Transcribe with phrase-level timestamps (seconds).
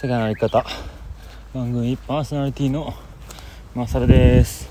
[0.00, 0.64] 世界の歩き方。
[1.52, 2.94] 番組パーソナリティの
[3.74, 4.68] マサルです、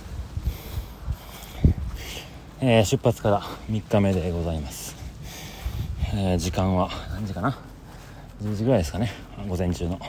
[2.62, 4.96] えー出発から3日目でございます、
[6.14, 7.60] えー時間は何時かな
[8.42, 9.12] ？10時ぐらいですかね。
[9.50, 10.00] 午前中の。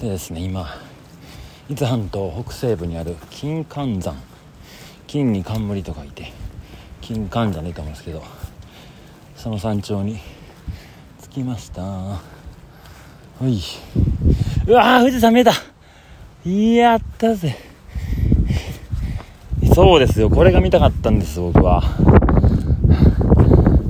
[0.00, 0.68] でですね今
[1.68, 4.14] 伊豆半島北西部にある金環山。
[5.08, 6.30] 金に冠と書いて
[7.00, 8.22] 金環山でいいと思うんですけど
[9.34, 10.20] その山頂に
[11.24, 12.35] 着きました。
[13.38, 13.60] おい。
[14.66, 15.52] うわー富士山見えた。
[16.48, 17.54] やったぜ。
[19.74, 20.30] そうですよ。
[20.30, 21.82] これが見たかったんです僕は。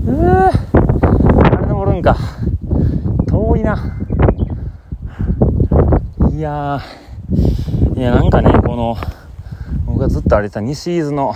[0.05, 2.17] うわあれ登るんか。
[3.29, 3.97] 遠いな。
[6.33, 7.99] いやー。
[7.99, 8.97] いやなんかねこの
[9.87, 11.35] 僕がずっと歩いてた西伊豆の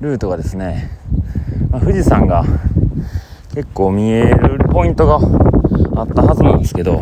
[0.00, 0.90] ルートがですね、
[1.70, 2.44] まあ富士山が
[3.54, 5.18] 結構見えるポイントが
[5.94, 7.00] あったはずなんですけど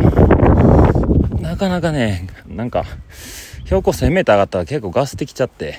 [1.40, 2.84] なかなかねなんか
[3.64, 5.78] 標高 1000m 上がったら結構ガスってきちゃって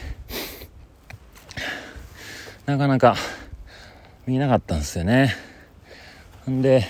[2.66, 3.16] なかなか
[4.26, 5.36] 見なかったんですよね。
[6.50, 6.86] んで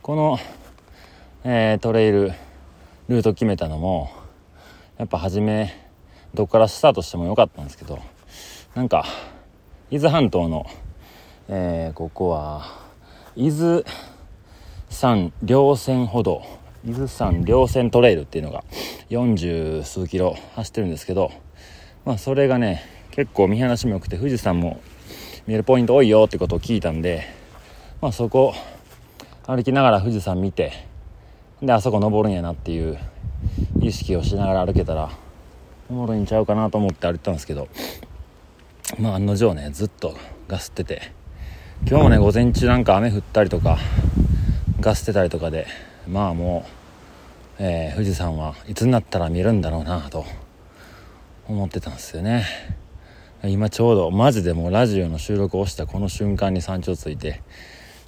[0.00, 0.38] この、
[1.44, 2.32] えートレイル
[3.08, 4.10] ルート決めたのも
[4.98, 5.74] やっぱ初め
[6.34, 7.98] どっからスタートしてもよかったんですけど
[8.74, 9.04] なんか
[9.90, 10.66] 伊豆半島の、
[11.48, 12.64] えーここは
[13.34, 13.82] 伊豆
[14.92, 16.62] 山稜線歩道。
[16.84, 18.64] 伊豆山稜線トレイルっていうのが
[19.10, 21.30] 40数キロ走ってるんですけど
[22.04, 22.82] まあそれがね
[23.12, 24.80] 結構見晴らしも良くて富士山も
[25.46, 27.24] 見えるポイント多いよってことを聞いたんで
[28.00, 28.52] まあそこ
[29.46, 30.72] 歩きながら富士山見て
[31.62, 32.98] であそこ登るんやなっていう
[33.80, 35.10] 意識をしながら歩けたら
[35.88, 37.68] おもろいんちゃうかなと思って歩いたんですけど
[38.98, 40.16] まあ案の定ねずっと
[40.48, 41.12] ガスってて
[41.88, 43.78] 今日もね午前中なんか雨降ったりとか
[44.82, 45.66] ガスてたりとかで
[46.08, 46.66] まあも
[47.58, 50.24] う、えー富士山はいつになったら見るんだろうなと
[51.46, 52.44] 思ってたんですよね。
[53.44, 57.42] 今ちょうどマジでもうラジオの収録をしたこの瞬間に山頂ついて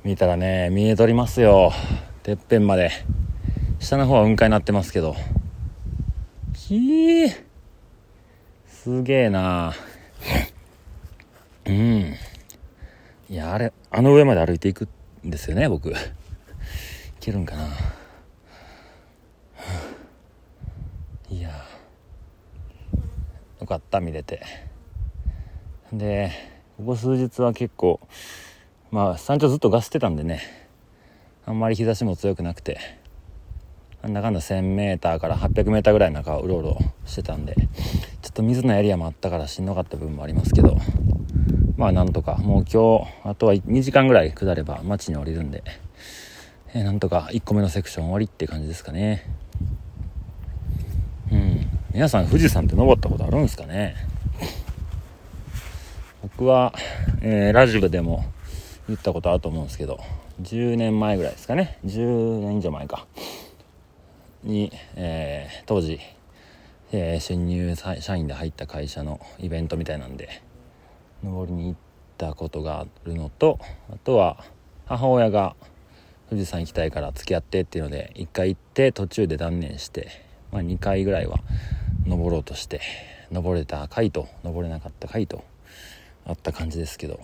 [0.05, 1.73] 見たらね見えとりますよ。
[2.25, 2.91] てっぺんまで。
[3.79, 5.15] 下の方は雲海になってますけど。
[6.57, 7.45] ひー。
[8.67, 9.73] すげえな。
[11.67, 12.15] うん。
[13.31, 14.89] いやあれあの上まで歩いていく
[15.25, 15.95] んですよね僕。
[17.25, 17.69] けるんかな。
[21.31, 21.51] いや。
[23.61, 24.43] よかった見れて。
[25.91, 26.31] で
[26.77, 27.99] ここ数日は結構
[28.91, 30.43] まあ山頂ずっとガスってたんでね。
[31.47, 32.79] あんまり日差しも強くなくて。
[34.03, 40.77] なんだかんだ 1000m から 800m ぐらいの中をうろうろしてたんでちょっと水のエリアもあったからしんどかった部分もありますけど
[41.79, 42.35] まあなんとか。
[42.35, 45.65] もう今日あとは2時間ぐらい下れば町に降りるんで、
[46.77, 49.25] えーなんとか1個目のセクション終わりって感じですかね。
[51.31, 51.67] うん。
[51.93, 53.95] 皆さん富士山って登ったことあるんですかね。
[56.21, 56.75] 僕は、
[57.21, 58.25] えーラジオでも
[58.89, 60.01] 言ったことあると思うんですけど
[60.43, 61.79] 10年前ぐらいですかね。
[61.87, 63.07] 10年以上前か。
[64.43, 66.01] に、えー当時、
[66.91, 70.43] えー新入社員で入った会社のイベントみたいなんで
[71.23, 71.75] 登りに行っ
[72.19, 73.61] たことがあるのと
[73.93, 74.45] あとは
[74.87, 75.55] 母親が
[76.31, 80.09] 富士山行きたいから付き合ってっていうので1回行って途中で断念して、
[80.53, 81.39] まあ、2回ぐらいは
[82.07, 82.81] 登ろうとして
[83.31, 85.45] 登れた回と登れなかった回と
[86.27, 87.21] あった感じですけど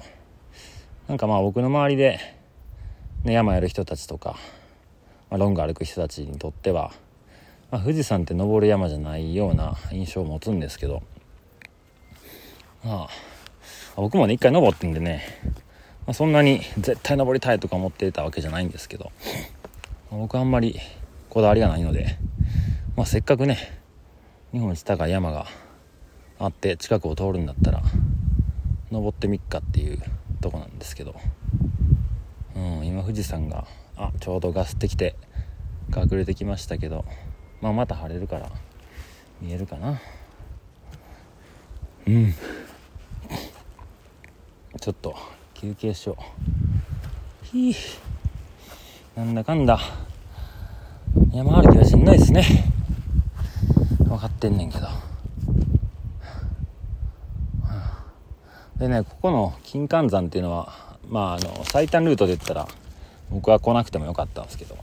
[1.08, 2.20] なんかまあ僕の周りで、
[3.24, 4.36] ね、山やる人たちとか、
[5.30, 6.92] まあ、ロング歩く人たちにとっては、
[7.70, 11.02] まあ、富士山って登る山じゃないような印象を持つんですけど
[12.84, 13.08] まあ
[13.96, 15.22] 僕もね一回登ってんでね、
[16.06, 19.12] まあ、そんなに絶対登りたいとか思ってたわけじゃないんですけど、
[20.10, 20.78] まあ僕あんまり
[21.28, 22.18] こだわりがないので、
[22.96, 23.80] まあ、せっかくね
[24.52, 25.46] 日本一高い山が
[26.38, 27.82] あって近くを通るんだったら
[28.90, 30.02] 登ってみっかっていう
[30.40, 31.14] とこなんですけど、
[32.56, 33.66] うん、今富士山が
[33.96, 35.14] あちょうどガスってきて
[35.94, 37.04] 隠れてきましたけど、
[37.60, 38.50] まあ、また晴れるから
[39.40, 40.00] 見えるかな。
[42.06, 42.34] うん。
[44.80, 45.14] ちょっと
[45.60, 46.16] 休憩しよ
[47.44, 47.44] う。
[47.44, 47.76] ひ
[49.14, 49.78] なんだかんだ。
[51.34, 52.42] 山歩きはしんどいですね。
[54.08, 54.88] 分かってんねんけど。
[58.78, 62.66] でねここの金環山っていうのはまああの最短ルートで言ったら
[63.30, 64.78] 僕は来なくてもよかったんですけど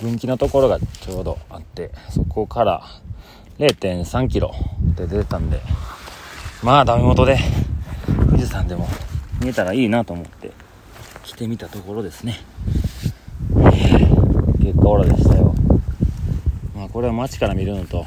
[0.00, 2.82] 分岐のところがちょうどあってそこから
[3.58, 4.54] 0 3キロ
[4.96, 5.60] で出てたんで
[6.62, 7.38] まあダメ元で
[8.30, 8.88] 富士山でも
[9.42, 10.52] 見えたらいいなと思って
[11.24, 12.38] 来てみたところですね。
[14.60, 15.52] 結果オラでしたよ。
[16.76, 18.04] まあこれは街から見るのと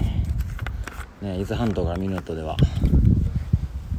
[1.22, 2.56] ね伊豆半島から見るのとでは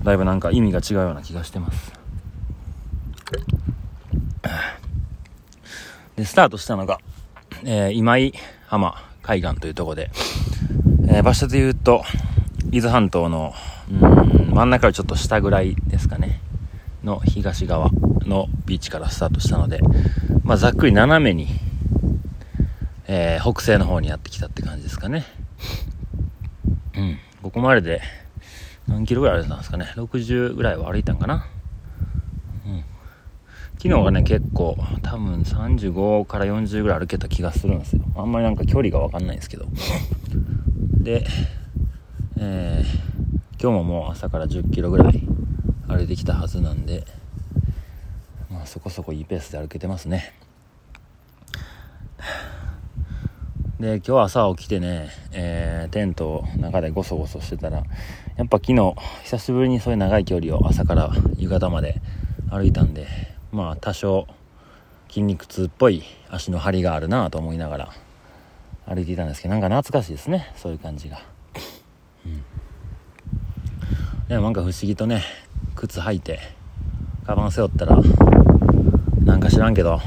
[0.03, 1.93] だいぶなんか意味が違うような気がしてます。
[6.17, 6.99] でスタートしたのが、
[7.65, 8.33] えー、今井
[8.67, 10.11] 浜海岸というとこで、
[11.09, 12.03] えー、場所で言うと
[12.73, 13.53] 伊豆半島の
[13.91, 16.41] うん真ん中よりちょっと下ぐらいですかね。
[17.07, 17.91] の東側
[18.27, 19.81] のビーチからスタートしたので、
[20.43, 21.49] まあ、ざっくり斜めに、
[23.07, 25.25] えー、北西の方にやってきたって感じですかね。
[26.97, 27.19] うん。
[27.43, 28.03] ここまでで
[28.89, 29.87] 何キロぐらい歩いたんですかね。
[29.97, 31.47] 60ぐらいは歩いたんかな。
[32.67, 32.85] うん。
[33.79, 38.03] 昨日がね、結構、多分35から40ぐらい歩けた気がするんですよ。
[38.17, 39.67] あんまりなんか距離がわかんないんですけど。
[40.99, 41.25] で、
[42.39, 45.23] えー、今日ももう朝から10キロぐらい
[45.89, 47.05] 歩いてきたはずなんで、
[48.51, 50.33] まあ、そこそこいいペースで歩けてますね。
[53.79, 57.85] で今日朝起きてね、えー、テントの中でゴソゴソしてたら
[58.37, 58.95] やっぱ昨日
[59.25, 62.01] 久しぶりにそういう長い距離を朝から夕方まで
[62.51, 63.07] 歩いたんで
[63.53, 64.27] まあ多少
[65.09, 67.93] 筋肉痛っぽい足の張りがあるなと思いながら
[68.87, 71.21] 歩いていたんですけどなんか懐かしいですねそういう感じが、
[72.25, 72.45] うん、
[74.29, 75.23] でもなんか不思議とね
[75.75, 76.41] 靴履いて
[77.27, 77.99] カバン背負ったら
[79.25, 80.01] なんか知らんけど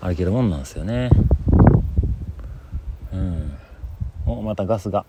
[0.00, 1.10] 歩けるもんなんですよね。
[3.12, 3.52] うん。
[4.26, 5.04] おまたガスが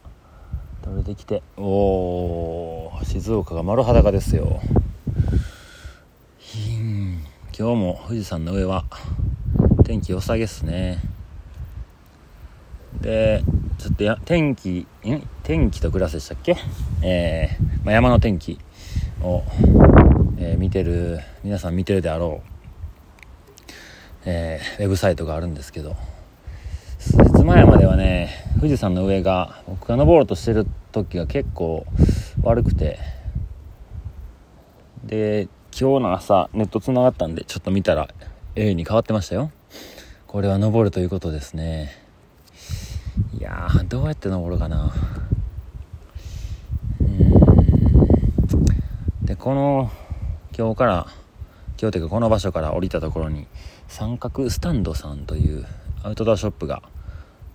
[0.81, 1.43] 取れてきて。
[1.57, 4.61] おお静岡が丸裸ですよ。
[7.57, 8.85] 今日も富士山の上は
[9.83, 10.99] 天気良さげっすね。
[13.01, 13.43] で
[13.77, 15.21] ちょっとや天気ん？
[15.43, 16.55] 天気とグラスでしたっけ？
[17.01, 18.59] えー、まあ、山の天気。
[19.21, 19.43] を、
[20.37, 22.49] えー、見てる皆さん見てるであろう、
[24.25, 25.95] えー、ウェブサイトがあるんですけど
[26.99, 31.85] 数日前まではね富士山の上が僕が登ろうとしてる時が結構
[32.43, 32.99] 悪くて
[35.03, 38.09] で今日の朝ネットつながったんでちょっと見たら
[38.55, 39.51] A に変わってましたよ。
[40.27, 41.91] これは登るということですね。
[43.37, 44.91] いやーどうやって登るかな。
[49.29, 49.91] でこの
[50.57, 51.05] 今日から
[51.79, 53.45] 今日というかこの場所から降りたところに
[53.87, 55.67] 三角スタンドさんという
[56.01, 56.81] アウトドアショップが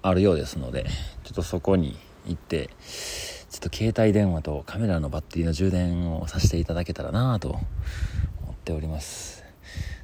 [0.00, 0.84] あるようですので
[1.24, 2.70] ちょっとそこに行って
[3.50, 7.58] ちょっと携帯電話とカメラのバッテリーの充電をさせていただけたらなと思
[8.52, 9.42] っております。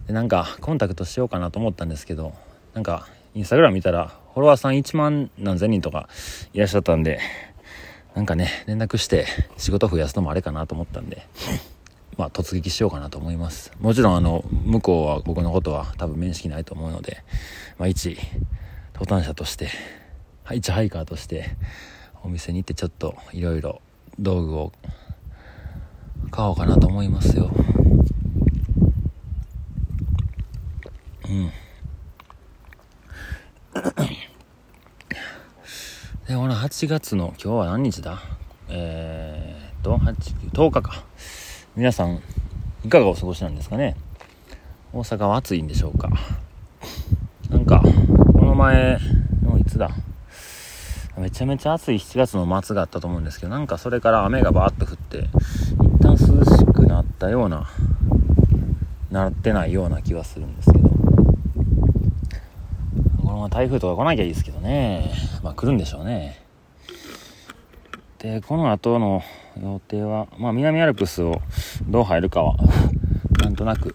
[0.08, 2.32] でなんかコンタクトしようかなと思ったんですけど
[2.74, 3.06] なんか
[3.36, 6.08] インスタグラム見たらフォロワーさん1万何千人とか
[6.52, 7.20] いらっしゃったんで
[8.14, 9.26] なんかね、連絡して
[9.56, 11.26] 仕事増やすのもあれかなと思ったんで、
[12.18, 13.72] まあ突撃しようかなと思います。
[13.80, 17.22] もちろんあの、向こうは僕のことは多分面識ないと思うので、
[17.78, 18.18] まあ一
[18.94, 19.70] 登壇者として、
[20.52, 21.56] 一ハイカーとして
[22.24, 23.80] お店に行ってちょっといろいろ
[24.18, 24.72] 道具を
[26.30, 27.50] 買おうかなと思いますよ。
[31.28, 31.52] うん。
[36.30, 38.22] で、この8月の今日は何日だ？
[38.68, 41.02] えー、と、8、10日か。
[41.74, 42.22] 皆さん、
[42.84, 43.96] いかがお過ごしなんですかね？
[44.92, 46.08] 大阪は暑いんでしょうか？
[47.48, 47.82] なんか、
[48.32, 49.00] この前
[49.42, 49.90] のいつだ？
[51.18, 55.26] めちゃめちゃ暑い7月の末があったと思うんですけど、なんかそれから雨がバーッと降って、
[55.82, 57.68] 一旦涼しくなったような、
[59.10, 60.79] なってないような気はするんですけど。
[63.40, 65.10] まま台風とか来なきゃいいですけどね。
[65.42, 66.44] まあ来るんでしょうね。
[68.18, 69.22] で、この後の
[69.62, 71.40] 予定は、まあ南アルプスを
[71.88, 72.56] どう入るかは、
[73.42, 73.94] なんとなく、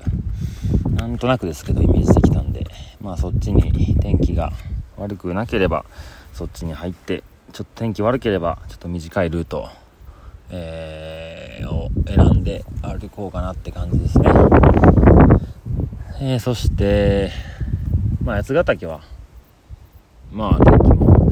[0.89, 2.65] なんとなくですけどイメージできたんで、
[2.99, 4.51] まあそっちに天気が
[4.97, 5.85] 悪くなければ、
[6.33, 7.23] そっちに入って、
[7.53, 9.69] ちょっと天気悪ければ、ちょっと短いルート、
[10.49, 14.27] えー、を選んで歩こうかなって感じですね。
[16.19, 17.29] えー、そして、
[18.23, 19.01] まあ八ヶ岳は、
[20.35, 21.29] まあ天気も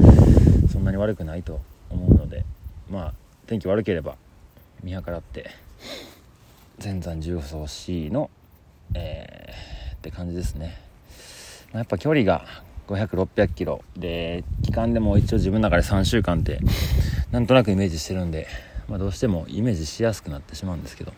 [0.72, 2.46] そんなに悪くないと思うので
[2.90, 3.14] まあ
[3.46, 4.16] 天気悪ければ
[4.82, 5.50] 見計らって
[6.78, 8.30] 全山重曹 C の、
[8.94, 10.80] えー、って感じですね、
[11.72, 12.46] まあ、やっぱ距離が
[12.88, 16.60] 500600キロで期間でも一応自分の中で3週間って
[17.30, 18.46] なんとなくイメージしてるんで、
[18.88, 21.12] まあ、どうしてもイメージしやすくなってしまうんですけど。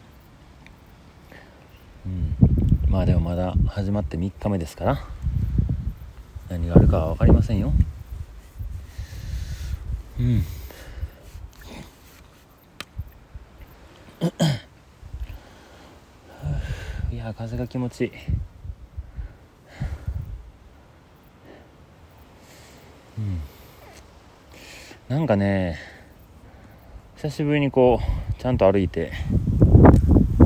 [2.06, 2.90] うん。
[2.90, 5.04] まあでもまだ始まって3日目ですから
[6.48, 7.72] 何があるかは分かりませんよ。
[10.18, 10.44] うん。
[17.12, 18.12] いや風が気持ちいい。
[23.18, 23.40] うん。
[25.08, 25.78] なんかね
[27.16, 29.12] 久しぶりにこうちゃんと歩いて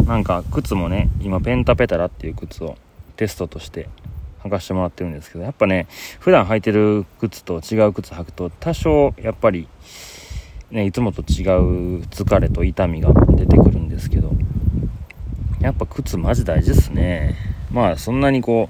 [0.07, 2.76] なんか靴もね今ペンタペタラっていう靴を
[3.16, 3.88] テストとして
[4.44, 5.87] 履かしてもらってるんですけどやっぱね
[6.18, 9.68] 普段履いてる靴と違う靴履くと多少やっぱり
[10.70, 14.32] ねいつもと違う疲れと痛みが出てくるんですけど
[15.61, 17.37] やっぱ靴マジ大事っすね。
[17.70, 18.68] まあそんなにこ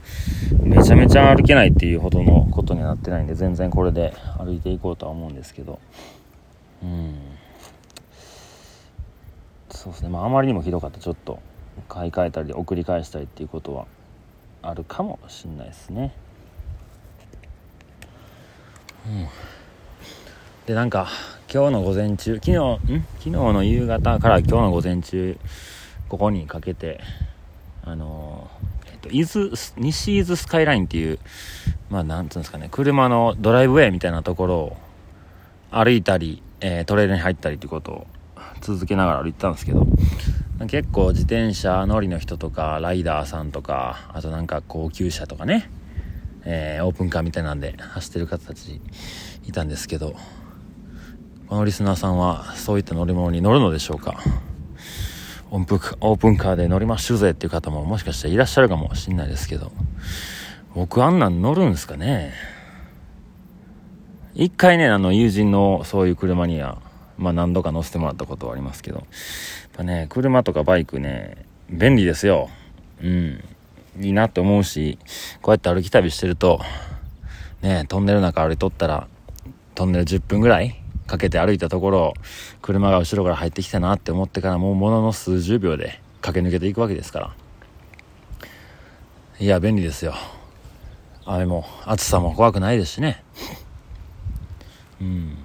[0.61, 5.79] うめちゃめちゃ歩けないっていうほどのことにはなってないんで全然これで歩いていこうとは思うんですけど。
[6.83, 7.15] うん。
[9.71, 10.09] そうですね。
[10.09, 11.39] まああまりにもひどかったちょっと
[11.89, 13.87] 買い替えたり送り返したりっていうことは
[14.63, 16.13] あるかもしんないですね。
[19.07, 19.29] うん。
[20.67, 21.09] でなんか
[21.53, 22.79] 今日の午前中昨日ん？
[23.19, 25.37] 昨日の夕方から今日の午前中
[26.09, 27.01] ここにかけて
[27.83, 28.49] あの
[28.87, 31.19] えっと伊豆西伊豆スカイラインっていう
[31.89, 34.77] まあなんつうんですかね車のドライブウェイみたいなところを
[35.71, 38.07] 歩いたり、えー、トレイルに入ったりっていうことを
[38.61, 39.87] 続けながら歩いてたんですけど
[40.67, 45.71] 結構自転車乗りの人とかライダーさんとかあとなんか高級車とかね、
[46.45, 48.81] えー、オープンカーみたいなんで走ってる方たち
[49.47, 50.15] いたんですけど
[51.49, 54.21] このリスナーさんはそういった乗り物に乗るのでしょうか？
[55.51, 59.73] オープンカーで乗りましょうぜっていう方ももしかしたらいらっしゃるかもしんないですけど
[60.75, 62.33] 僕あんなん乗るんですかね？
[64.35, 66.81] 一回ねあの友人のそういう車には
[67.21, 69.07] まあ何度か乗せてもらったことはありますけど、やっ
[69.77, 72.49] ぱね、車とかバイクね、便利ですよ。
[73.03, 73.45] うん。
[74.01, 74.99] いいなって思うし、
[75.43, 76.61] こうやって歩き旅してると、
[77.61, 79.07] ね、トンネルの中歩いとったら、
[79.75, 82.15] トンネル10分ぐらいかけて歩いたところ、
[82.63, 87.35] 車が後ろから入ってきたなって思ってからもうものの数十秒で駆け抜けていくわけですから。
[89.39, 90.15] いや、便利ですよ。
[91.27, 93.23] 雨も暑さも怖くないですしね。
[95.03, 95.37] うん。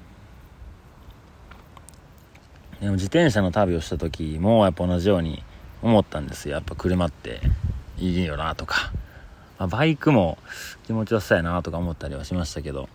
[2.85, 5.41] でも自転車の旅をした時もやっぱ同じように
[5.81, 6.53] 思ったんですよ。
[6.53, 7.41] やっぱ車って
[7.97, 8.91] いいよなとか、
[9.57, 10.37] まあ、バイクも
[10.85, 12.81] 気持ちよさやなとか思ったりはしましたけど。
[12.81, 12.87] やっ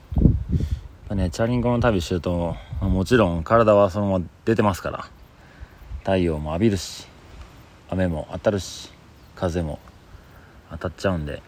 [1.09, 5.09] ぱねチャリンコの旅してると、まあ、もちろん体はそのまま出てますから。
[6.05, 7.09] 太陽も浴びるし
[7.89, 8.93] 雨も当たるし
[9.35, 9.81] 風も
[10.71, 11.43] 当たっちゃうんで。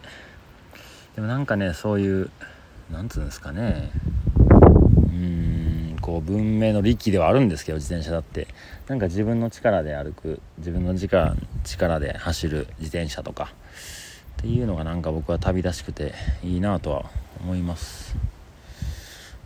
[1.14, 2.30] でもなんかねそういう
[2.90, 3.92] なんつうんですかね。
[6.02, 8.48] こう文明の利器ではあるんですけど自転車だって。
[8.88, 13.54] なんか自分の力で歩く自分の力力で走る自転車とか
[14.38, 17.06] っていうのがなんか僕は旅らしくていいなとは
[17.40, 18.14] 思います。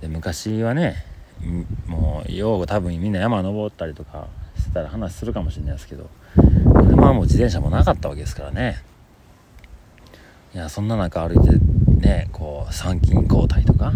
[0.01, 1.05] で昔はね
[1.87, 4.27] もうよう多分みんな山登ったりとか
[4.59, 8.83] してたら話するかもしれないですけど車はもう自転車もなかったわけですからね。
[10.55, 11.59] いやそんな中歩いて
[12.01, 13.93] ねこう参勤交代とか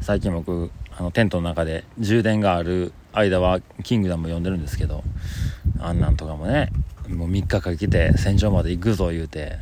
[0.00, 5.02] 最近僕あのテントの中で充電がある間はキングダム読んでるんですけど
[5.78, 6.70] あんなんとかもね
[7.08, 9.58] もう3日かけて戦場まで行くぞ言うて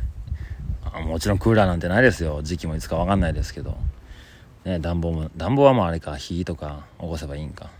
[0.99, 2.41] もちろんクーラーなんてないですよ。
[2.43, 3.77] 時期もいつか分かんないですけど、
[4.65, 7.71] ね、暖房も暖房はもうあれか火とか起こせばいいんか。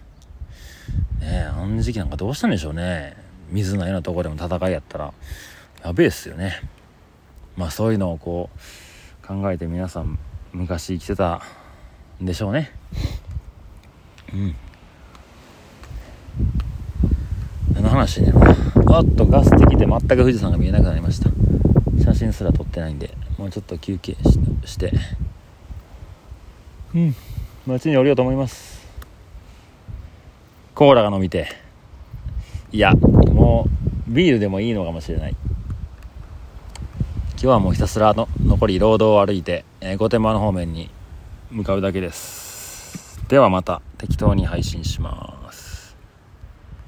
[1.20, 3.17] ねあの時期なんかどうしたんでしょうね。
[3.50, 5.13] 水のようなとこでも戦いやったら。
[5.84, 6.62] やべえっすよね。
[7.58, 8.50] まあそういうのをこ
[9.24, 10.17] う考えて皆さん
[10.53, 11.41] 昔生きてた
[12.22, 12.72] んでしょうね。
[14.34, 14.56] うん。
[17.74, 18.34] 何の話ね
[18.88, 21.30] あっとガス的で全く富士山が見えなくなりました。
[22.04, 24.16] 写真すら撮ってないんでもうちょっと休憩
[24.66, 24.94] して。
[26.96, 27.16] うん。
[27.68, 28.88] 街に降りようと思います。
[30.74, 31.48] コーラが飲みて。
[32.72, 33.68] いやも
[34.08, 35.36] うビールでもいいのかもしれない。
[37.42, 40.92] 今日はもうひたすらの残り労働を歩いて、えー、御殿場の方面に
[41.50, 42.41] 向かうだけです
[43.32, 45.41] ではまた適当に配信します。